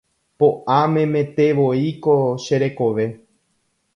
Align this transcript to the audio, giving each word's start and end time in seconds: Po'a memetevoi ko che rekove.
Po'a 0.43 0.77
memetevoi 0.93 1.83
ko 2.07 2.15
che 2.43 2.57
rekove. 2.65 3.05